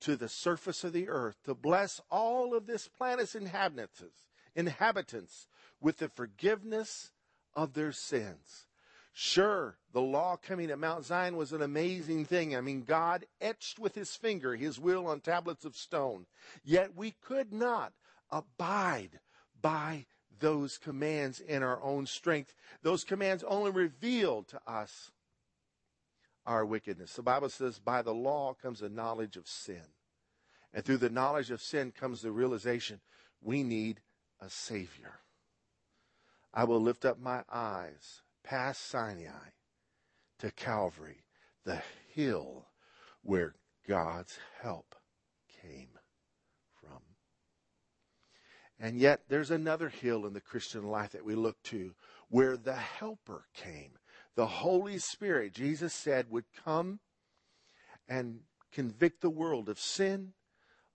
to 0.00 0.16
the 0.16 0.28
surface 0.28 0.84
of 0.84 0.92
the 0.92 1.08
earth 1.08 1.36
to 1.44 1.54
bless 1.54 2.00
all 2.10 2.54
of 2.54 2.66
this 2.66 2.86
planet's 2.88 3.34
inhabitants, 3.34 4.24
inhabitants 4.54 5.48
with 5.80 5.98
the 5.98 6.08
forgiveness 6.08 7.12
of 7.54 7.72
their 7.72 7.92
sins. 7.92 8.66
Sure, 9.12 9.78
the 9.94 10.02
law 10.02 10.36
coming 10.36 10.70
at 10.70 10.78
Mount 10.78 11.06
Zion 11.06 11.38
was 11.38 11.54
an 11.54 11.62
amazing 11.62 12.26
thing. 12.26 12.54
I 12.54 12.60
mean, 12.60 12.82
God 12.82 13.24
etched 13.40 13.78
with 13.78 13.94
his 13.94 14.14
finger 14.14 14.54
his 14.54 14.78
will 14.78 15.06
on 15.06 15.20
tablets 15.20 15.64
of 15.64 15.74
stone. 15.74 16.26
Yet 16.62 16.94
we 16.94 17.12
could 17.22 17.50
not 17.50 17.94
abide 18.30 19.20
by 19.62 20.04
those 20.38 20.78
commands 20.78 21.40
in 21.40 21.62
our 21.62 21.82
own 21.82 22.06
strength. 22.06 22.54
Those 22.82 23.04
commands 23.04 23.44
only 23.44 23.70
reveal 23.70 24.42
to 24.44 24.60
us 24.66 25.10
our 26.44 26.64
wickedness. 26.64 27.14
The 27.14 27.22
Bible 27.22 27.48
says, 27.48 27.78
by 27.78 28.02
the 28.02 28.14
law 28.14 28.54
comes 28.54 28.80
the 28.80 28.88
knowledge 28.88 29.36
of 29.36 29.48
sin. 29.48 29.82
And 30.72 30.84
through 30.84 30.98
the 30.98 31.10
knowledge 31.10 31.50
of 31.50 31.62
sin 31.62 31.92
comes 31.92 32.22
the 32.22 32.30
realization 32.30 33.00
we 33.42 33.62
need 33.62 34.00
a 34.40 34.50
Savior. 34.50 35.20
I 36.52 36.64
will 36.64 36.80
lift 36.80 37.04
up 37.04 37.20
my 37.20 37.42
eyes 37.50 38.22
past 38.44 38.86
Sinai 38.88 39.50
to 40.38 40.50
Calvary, 40.50 41.24
the 41.64 41.82
hill 42.12 42.66
where 43.22 43.54
God's 43.88 44.38
help 44.60 44.94
came. 45.62 45.95
And 48.78 48.98
yet, 48.98 49.22
there's 49.28 49.50
another 49.50 49.88
hill 49.88 50.26
in 50.26 50.34
the 50.34 50.40
Christian 50.40 50.84
life 50.84 51.12
that 51.12 51.24
we 51.24 51.34
look 51.34 51.62
to 51.64 51.94
where 52.28 52.56
the 52.56 52.74
Helper 52.74 53.46
came. 53.54 53.92
The 54.34 54.46
Holy 54.46 54.98
Spirit, 54.98 55.54
Jesus 55.54 55.94
said, 55.94 56.30
would 56.30 56.44
come 56.64 57.00
and 58.08 58.40
convict 58.72 59.22
the 59.22 59.30
world 59.30 59.68
of 59.68 59.80
sin, 59.80 60.34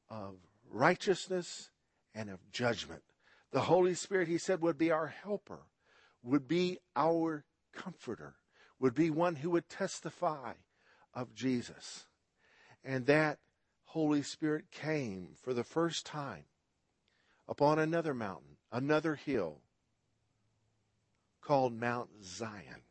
of 0.10 0.36
righteousness, 0.70 1.72
and 2.14 2.30
of 2.30 2.40
judgment. 2.52 3.02
The 3.52 3.62
Holy 3.62 3.96
Spirit, 3.96 4.28
he 4.28 4.38
said, 4.38 4.62
would 4.62 4.78
be 4.78 4.92
our 4.92 5.08
helper 5.08 5.62
would 6.24 6.48
be 6.48 6.80
our 6.96 7.46
comforter, 7.74 8.36
would 8.80 8.94
be 8.94 9.10
one 9.10 9.38
who 9.38 9.52
would 9.52 9.70
testify 9.70 10.54
of 11.14 11.34
Jesus. 11.34 12.06
And 12.84 13.06
that 13.06 13.40
Holy 13.86 14.22
Spirit 14.22 14.72
came 14.72 15.30
for 15.42 15.54
the 15.54 15.64
first 15.64 16.06
time 16.06 16.46
upon 17.52 17.78
another 17.78 18.14
mountain, 18.14 18.56
another 18.72 19.16
hill 19.16 19.60
called 21.42 21.78
Mount 21.78 22.10
Zion. 22.24 22.82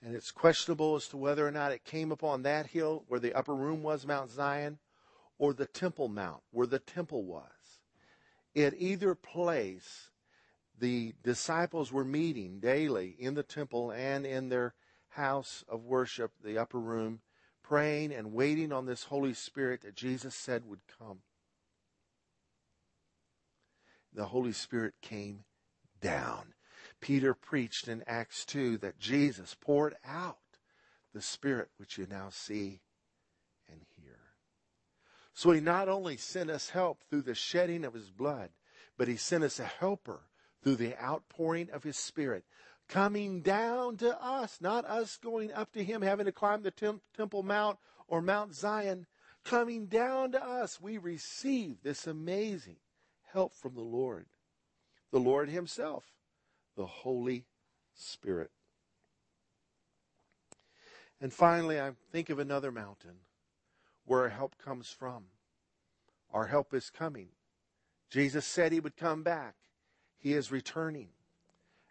And 0.00 0.14
it's 0.14 0.30
questionable 0.30 0.94
as 0.94 1.08
to 1.08 1.16
whether 1.16 1.46
or 1.46 1.50
not 1.50 1.72
it 1.72 1.84
came 1.84 2.12
upon 2.12 2.42
that 2.42 2.68
hill 2.68 3.04
where 3.08 3.18
the 3.18 3.34
upper 3.34 3.54
room 3.54 3.82
was, 3.82 4.06
Mount 4.06 4.30
Zion, 4.30 4.78
or 5.38 5.52
the 5.52 5.66
Temple 5.66 6.06
Mount 6.06 6.42
where 6.52 6.68
the 6.68 6.78
temple 6.78 7.24
was. 7.24 7.80
At 8.54 8.74
either 8.78 9.16
place, 9.16 10.10
the 10.78 11.14
disciples 11.24 11.90
were 11.90 12.04
meeting 12.04 12.60
daily 12.60 13.16
in 13.18 13.34
the 13.34 13.42
temple 13.42 13.90
and 13.90 14.24
in 14.24 14.50
their 14.50 14.74
house 15.08 15.64
of 15.68 15.84
worship, 15.84 16.30
the 16.44 16.58
upper 16.58 16.78
room, 16.78 17.22
praying 17.62 18.12
and 18.12 18.32
waiting 18.32 18.72
on 18.72 18.86
this 18.86 19.04
Holy 19.04 19.34
Spirit 19.34 19.82
that 19.82 19.94
Jesus 19.94 20.34
said 20.34 20.64
would 20.66 20.80
come. 20.98 21.20
The 24.12 24.26
Holy 24.26 24.52
Spirit 24.52 24.94
came 25.00 25.44
down. 26.00 26.54
Peter 27.00 27.34
preached 27.34 27.88
in 27.88 28.04
Acts 28.06 28.44
2 28.44 28.78
that 28.78 28.98
Jesus 28.98 29.56
poured 29.60 29.94
out 30.04 30.38
the 31.14 31.22
Spirit 31.22 31.68
which 31.76 31.98
you 31.98 32.06
now 32.08 32.28
see 32.30 32.80
and 33.70 33.80
hear. 33.96 34.18
so 35.32 35.50
he 35.50 35.60
not 35.60 35.88
only 35.88 36.16
sent 36.16 36.50
us 36.50 36.70
help 36.70 37.02
through 37.08 37.22
the 37.22 37.34
shedding 37.34 37.84
of 37.84 37.94
his 37.94 38.10
blood, 38.10 38.50
but 38.98 39.08
he 39.08 39.16
sent 39.16 39.44
us 39.44 39.58
a 39.58 39.64
helper 39.64 40.28
through 40.62 40.76
the 40.76 41.02
outpouring 41.02 41.70
of 41.70 41.84
his 41.84 41.96
spirit 41.96 42.44
coming 42.92 43.40
down 43.40 43.96
to 43.96 44.22
us, 44.22 44.58
not 44.60 44.84
us 44.84 45.16
going 45.16 45.50
up 45.50 45.72
to 45.72 45.82
him, 45.82 46.02
having 46.02 46.26
to 46.26 46.32
climb 46.32 46.62
the 46.62 46.70
tem- 46.70 47.00
Temple 47.16 47.42
Mount 47.42 47.78
or 48.06 48.20
Mount 48.20 48.54
Zion, 48.54 49.06
coming 49.44 49.86
down 49.86 50.32
to 50.32 50.44
us. 50.44 50.78
We 50.78 50.98
receive 50.98 51.78
this 51.82 52.06
amazing 52.06 52.76
help 53.32 53.54
from 53.54 53.74
the 53.74 53.80
Lord, 53.80 54.26
the 55.10 55.18
Lord 55.18 55.48
himself, 55.48 56.04
the 56.76 56.84
Holy 56.84 57.46
Spirit. 57.94 58.50
And 61.18 61.32
finally, 61.32 61.80
I 61.80 61.92
think 62.10 62.28
of 62.28 62.38
another 62.38 62.70
mountain 62.70 63.20
where 64.04 64.20
our 64.20 64.28
help 64.28 64.58
comes 64.58 64.90
from. 64.90 65.24
Our 66.30 66.46
help 66.46 66.74
is 66.74 66.90
coming. 66.90 67.28
Jesus 68.10 68.44
said 68.44 68.70
he 68.70 68.80
would 68.80 68.96
come 68.98 69.22
back. 69.22 69.54
He 70.18 70.34
is 70.34 70.52
returning. 70.52 71.08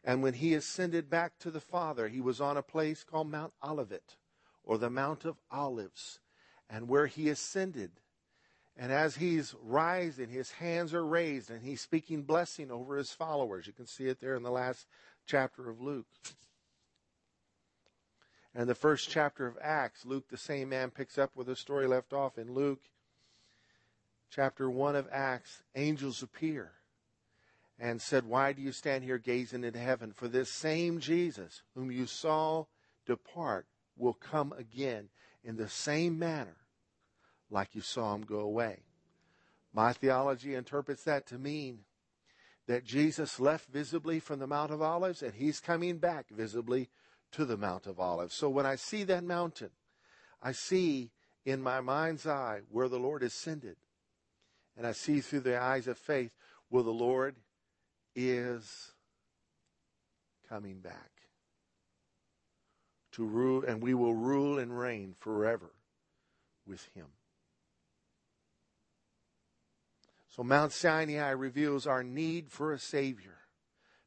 And 0.03 0.23
when 0.23 0.33
he 0.33 0.53
ascended 0.53 1.09
back 1.09 1.37
to 1.39 1.51
the 1.51 1.59
Father, 1.59 2.07
he 2.07 2.21
was 2.21 2.41
on 2.41 2.57
a 2.57 2.63
place 2.63 3.03
called 3.03 3.29
Mount 3.29 3.53
Olivet, 3.63 4.15
or 4.63 4.77
the 4.77 4.89
Mount 4.89 5.25
of 5.25 5.37
Olives. 5.51 6.19
And 6.69 6.87
where 6.87 7.07
he 7.07 7.29
ascended, 7.29 7.91
and 8.77 8.91
as 8.91 9.17
he's 9.17 9.53
rising, 9.61 10.29
his 10.29 10.51
hands 10.51 10.93
are 10.93 11.05
raised, 11.05 11.51
and 11.51 11.61
he's 11.61 11.81
speaking 11.81 12.23
blessing 12.23 12.71
over 12.71 12.97
his 12.97 13.11
followers. 13.11 13.67
You 13.67 13.73
can 13.73 13.85
see 13.85 14.07
it 14.07 14.21
there 14.21 14.35
in 14.35 14.43
the 14.43 14.51
last 14.51 14.87
chapter 15.25 15.69
of 15.69 15.81
Luke. 15.81 16.07
And 18.55 18.67
the 18.67 18.75
first 18.75 19.09
chapter 19.09 19.45
of 19.47 19.57
Acts, 19.61 20.05
Luke, 20.05 20.29
the 20.29 20.37
same 20.37 20.69
man, 20.69 20.89
picks 20.89 21.17
up 21.17 21.31
where 21.35 21.45
the 21.45 21.55
story 21.55 21.87
left 21.87 22.13
off 22.13 22.37
in 22.37 22.53
Luke 22.53 22.81
chapter 24.29 24.69
1 24.69 24.95
of 24.95 25.07
Acts. 25.11 25.61
Angels 25.75 26.23
appear 26.23 26.71
and 27.81 27.99
said, 27.99 28.25
Why 28.25 28.53
do 28.53 28.61
you 28.61 28.71
stand 28.71 29.03
here 29.03 29.17
gazing 29.17 29.63
into 29.63 29.79
heaven? 29.79 30.13
For 30.13 30.27
this 30.27 30.51
same 30.51 30.99
Jesus, 30.99 31.63
whom 31.73 31.91
you 31.91 32.05
saw 32.05 32.65
depart, 33.07 33.65
will 33.97 34.13
come 34.13 34.53
again 34.53 35.09
in 35.43 35.57
the 35.57 35.67
same 35.67 36.17
manner 36.19 36.57
like 37.49 37.73
you 37.73 37.81
saw 37.81 38.13
him 38.13 38.21
go 38.21 38.39
away. 38.39 38.83
My 39.73 39.93
theology 39.93 40.53
interprets 40.53 41.03
that 41.05 41.25
to 41.27 41.39
mean 41.39 41.79
that 42.67 42.85
Jesus 42.85 43.39
left 43.39 43.67
visibly 43.67 44.19
from 44.19 44.37
the 44.37 44.47
Mount 44.47 44.71
of 44.71 44.81
Olives 44.81 45.23
and 45.23 45.33
he's 45.33 45.59
coming 45.59 45.97
back 45.97 46.29
visibly 46.29 46.89
to 47.31 47.45
the 47.45 47.57
Mount 47.57 47.87
of 47.87 47.99
Olives. 47.99 48.35
So 48.35 48.47
when 48.47 48.65
I 48.65 48.75
see 48.75 49.03
that 49.05 49.23
mountain, 49.23 49.71
I 50.41 50.51
see 50.51 51.09
in 51.45 51.61
my 51.63 51.81
mind's 51.81 52.27
eye 52.27 52.61
where 52.69 52.87
the 52.87 52.99
Lord 52.99 53.23
ascended. 53.23 53.77
And 54.77 54.85
I 54.85 54.91
see 54.91 55.19
through 55.19 55.41
the 55.41 55.59
eyes 55.59 55.87
of 55.87 55.97
faith 55.97 56.31
where 56.69 56.83
the 56.83 56.91
Lord 56.91 57.37
is 58.15 58.91
coming 60.49 60.79
back 60.79 61.11
to 63.13 63.25
rule, 63.25 63.63
and 63.65 63.81
we 63.81 63.93
will 63.93 64.13
rule 64.13 64.57
and 64.57 64.77
reign 64.77 65.15
forever 65.19 65.71
with 66.65 66.87
him. 66.95 67.07
So 70.29 70.43
Mount 70.43 70.71
Sinai 70.71 71.31
reveals 71.31 71.85
our 71.85 72.03
need 72.03 72.49
for 72.49 72.71
a 72.71 72.79
Savior. 72.79 73.39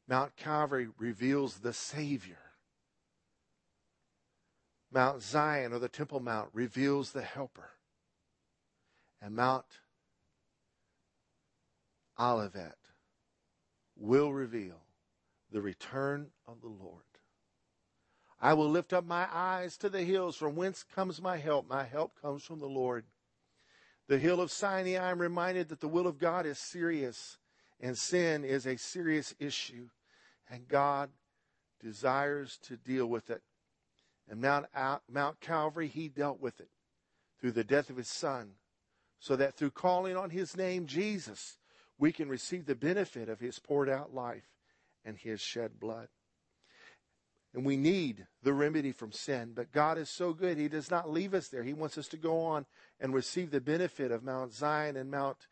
Mount 0.07 0.35
Calvary 0.35 0.87
reveals 0.97 1.59
the 1.59 1.73
Savior. 1.73 2.39
Mount 4.91 5.21
Zion 5.21 5.73
or 5.73 5.79
the 5.79 5.89
Temple 5.89 6.19
Mount 6.19 6.49
reveals 6.53 7.11
the 7.11 7.21
Helper. 7.21 7.71
And 9.21 9.35
Mount 9.35 9.65
Olivet 12.19 12.77
will 13.97 14.33
reveal 14.33 14.81
the 15.51 15.61
return 15.61 16.27
of 16.47 16.61
the 16.61 16.67
Lord. 16.67 17.03
I 18.41 18.53
will 18.53 18.69
lift 18.69 18.93
up 18.93 19.05
my 19.05 19.27
eyes 19.31 19.77
to 19.77 19.89
the 19.89 20.03
hills 20.03 20.35
from 20.35 20.55
whence 20.55 20.83
comes 20.83 21.21
my 21.21 21.37
help. 21.37 21.67
My 21.69 21.83
help 21.83 22.19
comes 22.21 22.43
from 22.43 22.59
the 22.59 22.65
Lord. 22.65 23.05
The 24.07 24.19
hill 24.19 24.41
of 24.41 24.51
Sinai, 24.51 24.97
I'm 24.97 25.19
reminded 25.19 25.69
that 25.69 25.79
the 25.79 25.87
will 25.87 26.05
of 26.05 26.19
God 26.19 26.45
is 26.45 26.59
serious 26.59 27.37
and 27.79 27.97
sin 27.97 28.43
is 28.43 28.65
a 28.65 28.77
serious 28.77 29.33
issue, 29.39 29.89
and 30.49 30.67
God 30.67 31.09
desires 31.81 32.57
to 32.63 32.77
deal 32.77 33.07
with 33.07 33.29
it. 33.29 33.41
And 34.29 34.41
Mount, 34.41 34.67
Mount 35.09 35.39
Calvary, 35.39 35.87
he 35.87 36.07
dealt 36.07 36.39
with 36.39 36.59
it 36.59 36.69
through 37.39 37.51
the 37.51 37.63
death 37.63 37.89
of 37.89 37.97
his 37.97 38.07
son, 38.07 38.51
so 39.19 39.35
that 39.35 39.55
through 39.55 39.71
calling 39.71 40.15
on 40.15 40.29
his 40.29 40.55
name, 40.55 40.85
Jesus, 40.85 41.57
we 41.97 42.11
can 42.11 42.29
receive 42.29 42.65
the 42.65 42.75
benefit 42.75 43.29
of 43.29 43.39
his 43.39 43.59
poured 43.59 43.89
out 43.89 44.13
life 44.13 44.49
and 45.03 45.17
his 45.17 45.41
shed 45.41 45.79
blood. 45.79 46.07
And 47.53 47.65
we 47.65 47.77
need 47.77 48.27
the 48.43 48.53
remedy 48.53 48.91
from 48.91 49.13
sin, 49.13 49.53
but 49.55 49.71
God 49.71 49.97
is 49.97 50.09
so 50.09 50.33
good, 50.33 50.57
he 50.57 50.67
does 50.67 50.91
not 50.91 51.09
leave 51.09 51.33
us 51.33 51.47
there. 51.47 51.63
He 51.63 51.73
wants 51.73 51.97
us 51.97 52.09
to 52.09 52.17
go 52.17 52.41
on 52.41 52.65
and 52.99 53.13
receive 53.13 53.49
the 53.49 53.61
benefit 53.61 54.11
of 54.11 54.23
Mount 54.23 54.53
Zion 54.53 54.97
and 54.97 55.09
Mount, 55.09 55.47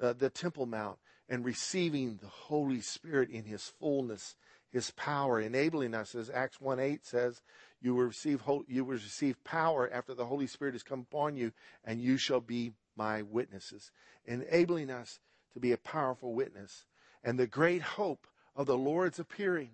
uh, 0.00 0.12
the 0.12 0.30
Temple 0.30 0.66
Mount, 0.66 0.98
and 1.28 1.44
receiving 1.44 2.18
the 2.22 2.28
Holy 2.28 2.80
Spirit 2.80 3.30
in 3.30 3.44
his 3.44 3.72
fullness, 3.80 4.36
his 4.70 4.92
power, 4.92 5.40
enabling 5.40 5.92
us, 5.92 6.14
as 6.14 6.30
Acts 6.30 6.60
1 6.60 6.78
8 6.78 7.04
says, 7.04 7.42
you 7.82 7.94
will 7.94 8.04
receive 8.04 8.42
you 8.68 8.84
will 8.84 8.94
receive 8.94 9.42
power 9.42 9.90
after 9.92 10.14
the 10.14 10.26
Holy 10.26 10.46
Spirit 10.46 10.74
has 10.74 10.82
come 10.82 11.06
upon 11.10 11.36
you, 11.36 11.52
and 11.84 12.00
you 12.00 12.16
shall 12.16 12.40
be 12.40 12.72
my 12.96 13.22
witnesses, 13.22 13.90
enabling 14.26 14.90
us 14.90 15.18
to 15.54 15.60
be 15.60 15.72
a 15.72 15.78
powerful 15.78 16.34
witness. 16.34 16.84
And 17.22 17.38
the 17.38 17.46
great 17.46 17.82
hope 17.82 18.26
of 18.56 18.66
the 18.66 18.78
Lord's 18.78 19.18
appearing 19.18 19.70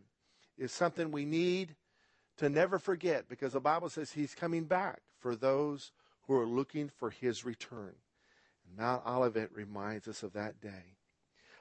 is 0.58 0.72
something 0.72 1.10
we 1.10 1.24
need 1.24 1.76
to 2.38 2.48
never 2.48 2.78
forget 2.78 3.28
because 3.28 3.52
the 3.52 3.60
Bible 3.60 3.88
says 3.88 4.12
he's 4.12 4.34
coming 4.34 4.64
back 4.64 5.00
for 5.18 5.36
those 5.36 5.92
who 6.26 6.34
are 6.34 6.46
looking 6.46 6.88
for 6.88 7.10
his 7.10 7.44
return. 7.44 7.94
And 8.66 8.76
Mount 8.76 9.06
Olivet 9.06 9.54
reminds 9.54 10.08
us 10.08 10.22
of 10.22 10.32
that 10.32 10.60
day. 10.60 10.96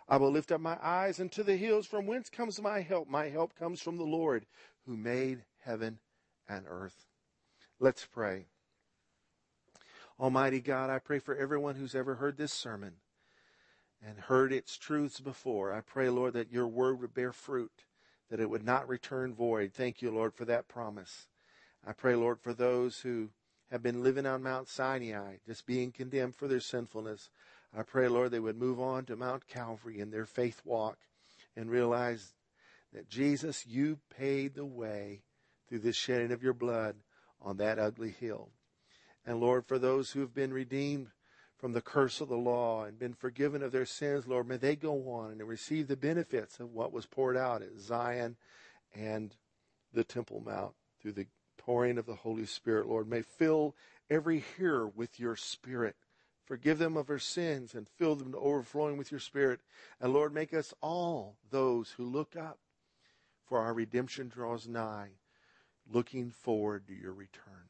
I 0.07 0.17
will 0.17 0.31
lift 0.31 0.51
up 0.51 0.61
my 0.61 0.77
eyes 0.81 1.19
unto 1.19 1.43
the 1.43 1.57
hills 1.57 1.87
from 1.87 2.05
whence 2.05 2.29
comes 2.29 2.61
my 2.61 2.81
help. 2.81 3.07
My 3.07 3.29
help 3.29 3.55
comes 3.57 3.81
from 3.81 3.97
the 3.97 4.03
Lord 4.03 4.45
who 4.85 4.95
made 4.95 5.43
heaven 5.63 5.99
and 6.47 6.65
earth. 6.67 7.07
Let's 7.79 8.05
pray. 8.05 8.45
Almighty 10.19 10.61
God, 10.61 10.89
I 10.89 10.99
pray 10.99 11.19
for 11.19 11.35
everyone 11.35 11.75
who's 11.75 11.95
ever 11.95 12.15
heard 12.15 12.37
this 12.37 12.53
sermon 12.53 12.93
and 14.03 14.19
heard 14.19 14.51
its 14.51 14.77
truths 14.77 15.19
before. 15.19 15.73
I 15.73 15.81
pray, 15.81 16.09
Lord, 16.09 16.33
that 16.33 16.51
your 16.51 16.67
word 16.67 16.99
would 17.01 17.13
bear 17.13 17.31
fruit, 17.31 17.85
that 18.29 18.39
it 18.39 18.49
would 18.49 18.63
not 18.63 18.87
return 18.87 19.33
void. 19.33 19.73
Thank 19.73 20.01
you, 20.01 20.11
Lord, 20.11 20.33
for 20.33 20.45
that 20.45 20.67
promise. 20.67 21.27
I 21.85 21.93
pray, 21.93 22.15
Lord, 22.15 22.39
for 22.39 22.53
those 22.53 23.01
who 23.01 23.29
have 23.71 23.83
been 23.83 24.03
living 24.03 24.25
on 24.25 24.43
Mount 24.43 24.67
Sinai, 24.67 25.37
just 25.45 25.65
being 25.65 25.91
condemned 25.91 26.35
for 26.35 26.47
their 26.47 26.59
sinfulness. 26.59 27.29
I 27.77 27.83
pray, 27.83 28.07
Lord, 28.07 28.31
they 28.31 28.39
would 28.39 28.57
move 28.57 28.79
on 28.79 29.05
to 29.05 29.15
Mount 29.15 29.47
Calvary 29.47 29.99
in 29.99 30.11
their 30.11 30.25
faith 30.25 30.61
walk 30.63 30.97
and 31.55 31.69
realize 31.69 32.33
that 32.93 33.09
Jesus, 33.09 33.65
you 33.65 33.99
paid 34.17 34.55
the 34.55 34.65
way 34.65 35.23
through 35.67 35.79
the 35.79 35.91
shedding 35.91 36.31
of 36.31 36.43
your 36.43 36.53
blood 36.53 36.95
on 37.41 37.57
that 37.57 37.79
ugly 37.79 38.11
hill. 38.11 38.49
And 39.25 39.39
Lord, 39.39 39.65
for 39.65 39.79
those 39.79 40.11
who 40.11 40.21
have 40.21 40.33
been 40.33 40.53
redeemed 40.53 41.07
from 41.65 41.73
the 41.73 41.81
curse 41.81 42.21
of 42.21 42.29
the 42.29 42.37
law 42.37 42.83
and 42.83 42.99
been 42.99 43.15
forgiven 43.15 43.63
of 43.63 43.71
their 43.71 43.87
sins, 43.87 44.27
Lord, 44.27 44.47
may 44.47 44.57
they 44.57 44.75
go 44.75 45.09
on 45.09 45.31
and 45.31 45.47
receive 45.47 45.87
the 45.87 45.97
benefits 45.97 46.59
of 46.59 46.75
what 46.75 46.93
was 46.93 47.07
poured 47.07 47.35
out 47.35 47.63
at 47.63 47.79
Zion 47.79 48.35
and 48.93 49.35
the 49.91 50.03
Temple 50.03 50.43
Mount 50.45 50.75
through 51.01 51.13
the 51.13 51.25
pouring 51.57 51.97
of 51.97 52.05
the 52.05 52.17
Holy 52.17 52.45
Spirit, 52.45 52.87
Lord. 52.87 53.09
May 53.09 53.23
fill 53.23 53.73
every 54.11 54.43
hearer 54.55 54.87
with 54.87 55.19
your 55.19 55.35
Spirit. 55.35 55.95
Forgive 56.43 56.77
them 56.77 56.95
of 56.95 57.07
their 57.07 57.17
sins 57.17 57.73
and 57.73 57.89
fill 57.89 58.13
them 58.13 58.33
to 58.33 58.37
overflowing 58.37 58.97
with 58.97 59.09
your 59.09 59.19
Spirit. 59.19 59.59
And 59.99 60.13
Lord, 60.13 60.35
make 60.35 60.53
us 60.53 60.71
all 60.81 61.35
those 61.49 61.89
who 61.97 62.05
look 62.05 62.35
up, 62.35 62.59
for 63.43 63.57
our 63.57 63.73
redemption 63.73 64.29
draws 64.29 64.67
nigh 64.67 65.13
looking 65.91 66.29
forward 66.29 66.85
to 66.85 66.93
your 66.93 67.13
return. 67.13 67.69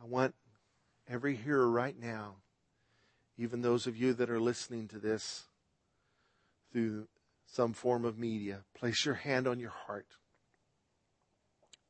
I 0.00 0.06
want 0.06 0.36
every 1.08 1.36
hearer 1.36 1.70
right 1.70 1.98
now, 1.98 2.36
even 3.36 3.62
those 3.62 3.86
of 3.86 3.96
you 3.96 4.14
that 4.14 4.30
are 4.30 4.40
listening 4.40 4.88
to 4.88 4.98
this 4.98 5.44
through 6.72 7.08
some 7.46 7.72
form 7.72 8.04
of 8.04 8.18
media, 8.18 8.64
place 8.74 9.04
your 9.04 9.14
hand 9.14 9.46
on 9.46 9.58
your 9.60 9.72
heart. 9.86 10.06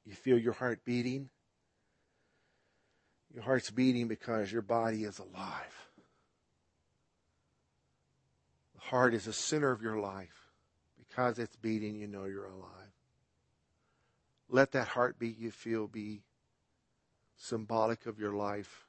You 0.04 0.14
feel 0.14 0.38
your 0.38 0.52
heart 0.52 0.80
beating? 0.84 1.30
Your 3.32 3.42
heart's 3.42 3.70
beating 3.70 4.08
because 4.08 4.52
your 4.52 4.62
body 4.62 5.04
is 5.04 5.18
alive. 5.18 5.88
The 8.74 8.80
heart 8.80 9.14
is 9.14 9.24
the 9.24 9.32
center 9.32 9.70
of 9.70 9.82
your 9.82 9.98
life. 9.98 10.52
Because 10.98 11.38
it's 11.38 11.56
beating, 11.56 11.96
you 11.96 12.06
know 12.06 12.24
you're 12.24 12.46
alive. 12.46 12.92
Let 14.48 14.72
that 14.72 14.88
heartbeat 14.88 15.38
you 15.38 15.50
feel 15.50 15.86
be 15.86 16.22
symbolic 17.36 18.06
of 18.06 18.18
your 18.18 18.34
life. 18.34 18.83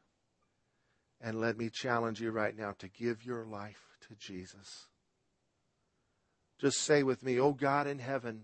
And 1.25 1.41
let 1.41 1.57
me 1.57 1.71
challenge 1.71 2.21
you 2.21 2.29
right 2.29 2.55
now 2.55 2.75
to 2.77 2.87
give 2.87 3.25
your 3.25 3.45
life 3.45 3.81
to 4.07 4.15
Jesus. 4.15 4.85
Just 6.59 6.77
say 6.77 7.01
with 7.01 7.23
me, 7.23 7.39
Oh 7.39 7.51
God 7.51 7.87
in 7.87 7.97
heaven, 7.97 8.43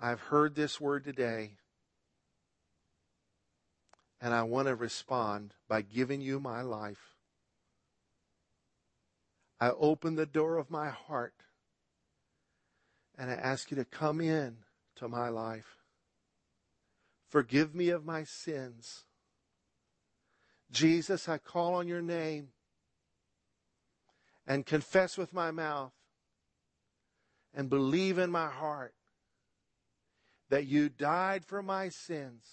I've 0.00 0.20
heard 0.20 0.54
this 0.54 0.80
word 0.80 1.04
today, 1.04 1.56
and 4.18 4.32
I 4.32 4.44
want 4.44 4.68
to 4.68 4.74
respond 4.74 5.52
by 5.68 5.82
giving 5.82 6.22
you 6.22 6.40
my 6.40 6.62
life. 6.62 7.14
I 9.60 9.72
open 9.72 10.14
the 10.14 10.24
door 10.24 10.56
of 10.56 10.70
my 10.70 10.88
heart 10.88 11.34
and 13.18 13.30
I 13.30 13.34
ask 13.34 13.70
you 13.70 13.76
to 13.76 13.84
come 13.84 14.22
in 14.22 14.56
to 14.96 15.06
my 15.06 15.28
life. 15.28 15.76
Forgive 17.28 17.74
me 17.74 17.90
of 17.90 18.06
my 18.06 18.24
sins. 18.24 19.05
Jesus, 20.70 21.28
I 21.28 21.38
call 21.38 21.74
on 21.74 21.88
your 21.88 22.02
name 22.02 22.48
and 24.46 24.66
confess 24.66 25.16
with 25.16 25.32
my 25.32 25.50
mouth 25.50 25.92
and 27.54 27.70
believe 27.70 28.18
in 28.18 28.30
my 28.30 28.48
heart 28.48 28.94
that 30.48 30.66
you 30.66 30.88
died 30.88 31.44
for 31.44 31.62
my 31.62 31.88
sins 31.88 32.44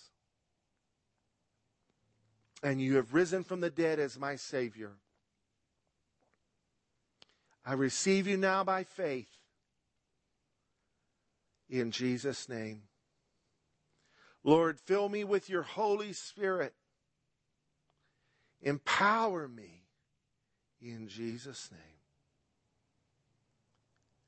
and 2.64 2.82
you 2.82 2.96
have 2.96 3.14
risen 3.14 3.44
from 3.44 3.60
the 3.60 3.70
dead 3.70 4.00
as 4.00 4.18
my 4.18 4.36
Savior. 4.36 4.94
I 7.66 7.74
receive 7.74 8.28
you 8.28 8.38
now 8.38 8.64
by 8.64 8.84
faith 8.84 9.30
in 11.70 11.92
Jesus' 11.92 12.48
name. 12.48 12.84
Lord, 14.44 14.80
fill 14.80 15.10
me 15.10 15.24
with 15.24 15.50
your 15.50 15.64
Holy 15.64 16.14
Spirit. 16.14 16.74
Empower 18.64 19.48
me 19.48 19.84
in 20.82 21.08
Jesus' 21.08 21.70
name. 21.72 21.80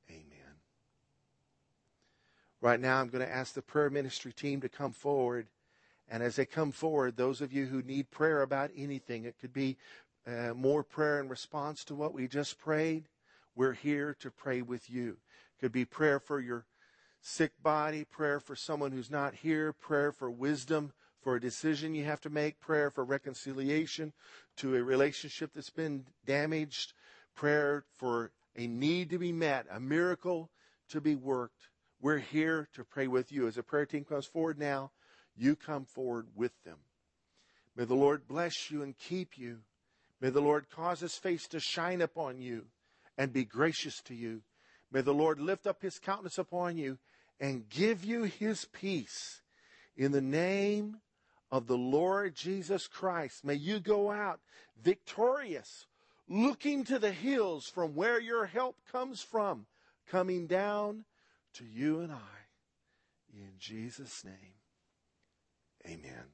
Amen. 0.09 0.55
Right 2.61 2.79
now, 2.79 2.99
I'm 2.99 3.09
going 3.09 3.25
to 3.25 3.33
ask 3.33 3.53
the 3.53 3.61
prayer 3.61 3.89
ministry 3.89 4.33
team 4.33 4.61
to 4.61 4.69
come 4.69 4.91
forward. 4.91 5.47
And 6.09 6.21
as 6.21 6.35
they 6.35 6.45
come 6.45 6.71
forward, 6.71 7.15
those 7.15 7.41
of 7.41 7.51
you 7.51 7.65
who 7.65 7.81
need 7.81 8.11
prayer 8.11 8.41
about 8.41 8.71
anything, 8.75 9.23
it 9.23 9.35
could 9.39 9.53
be 9.53 9.77
uh, 10.27 10.53
more 10.53 10.83
prayer 10.83 11.19
in 11.19 11.29
response 11.29 11.83
to 11.85 11.95
what 11.95 12.13
we 12.13 12.27
just 12.27 12.59
prayed, 12.59 13.05
we're 13.55 13.73
here 13.73 14.15
to 14.19 14.29
pray 14.29 14.61
with 14.61 14.89
you. 14.89 15.17
Could 15.59 15.71
be 15.71 15.85
prayer 15.85 16.19
for 16.19 16.39
your 16.39 16.65
sick 17.21 17.51
body, 17.63 18.03
prayer 18.03 18.39
for 18.39 18.55
someone 18.55 18.91
who's 18.91 19.09
not 19.09 19.35
here, 19.35 19.71
prayer 19.71 20.11
for 20.11 20.29
wisdom 20.29 20.93
for 21.25 21.37
a 21.37 21.41
decision 21.41 21.95
you 21.95 22.05
have 22.05 22.21
to 22.21 22.29
make, 22.29 22.59
prayer 22.59 22.91
for 22.91 23.03
reconciliation 23.03 24.13
to 24.57 24.75
a 24.75 24.83
relationship 24.83 25.49
that's 25.55 25.71
been 25.71 26.05
damaged, 26.23 26.93
prayer 27.33 27.83
for 27.97 28.31
a 28.55 28.67
need 28.67 29.09
to 29.09 29.17
be 29.17 29.31
met, 29.31 29.65
a 29.71 29.79
miracle 29.79 30.51
to 30.87 31.01
be 31.01 31.15
worked. 31.15 31.69
We're 31.99 32.19
here 32.19 32.69
to 32.75 32.83
pray 32.83 33.07
with 33.07 33.31
you. 33.31 33.47
As 33.47 33.55
the 33.55 33.63
prayer 33.63 33.87
team 33.87 34.03
comes 34.03 34.27
forward 34.27 34.59
now, 34.59 34.91
you 35.35 35.55
come 35.55 35.85
forward 35.85 36.27
with 36.35 36.51
them. 36.63 36.77
May 37.75 37.85
the 37.85 37.95
Lord 37.95 38.27
bless 38.27 38.69
you 38.69 38.83
and 38.83 38.95
keep 38.95 39.35
you. 39.35 39.61
May 40.21 40.29
the 40.29 40.41
Lord 40.41 40.69
cause 40.69 40.99
his 40.99 41.15
face 41.15 41.47
to 41.47 41.59
shine 41.59 42.01
upon 42.01 42.39
you 42.39 42.67
and 43.17 43.33
be 43.33 43.45
gracious 43.45 43.99
to 44.03 44.13
you. 44.13 44.41
May 44.91 45.01
the 45.01 45.11
Lord 45.11 45.39
lift 45.39 45.65
up 45.65 45.81
his 45.81 45.97
countenance 45.97 46.37
upon 46.37 46.77
you 46.77 46.99
and 47.39 47.67
give 47.67 48.05
you 48.05 48.25
his 48.25 48.65
peace. 48.65 49.41
In 49.97 50.11
the 50.11 50.21
name 50.21 50.97
of 51.55 51.67
the 51.67 51.77
Lord 51.77 52.35
Jesus 52.35 52.85
Christ, 52.85 53.45
may 53.45 53.53
you 53.53 53.79
go 53.79 54.11
out 54.11 54.41
victorious, 54.83 55.85
looking 56.27 56.83
to 56.83 56.99
the 56.99 57.13
hills 57.13 57.69
from 57.69 57.95
where 57.95 58.19
your 58.19 58.45
help 58.45 58.75
comes 58.91 59.21
from, 59.21 59.65
coming 60.05 60.47
down 60.47 61.05
to 61.53 61.63
you 61.63 62.01
and 62.01 62.11
I. 62.11 62.17
In 63.33 63.53
Jesus' 63.57 64.25
name, 64.25 64.55
amen. 65.85 66.25